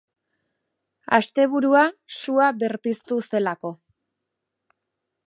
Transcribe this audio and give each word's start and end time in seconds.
Asteburua 1.17 1.83
sua 2.15 2.49
berpiztu 2.63 3.21
zelako. 3.29 3.73